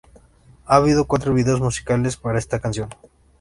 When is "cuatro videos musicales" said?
1.05-2.17